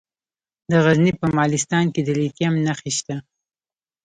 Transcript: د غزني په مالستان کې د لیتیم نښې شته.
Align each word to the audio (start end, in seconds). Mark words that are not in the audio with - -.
د 0.69 0.71
غزني 0.85 1.11
په 1.21 1.27
مالستان 1.37 1.85
کې 1.93 2.01
د 2.03 2.09
لیتیم 2.19 2.53
نښې 2.65 2.91
شته. 2.97 3.15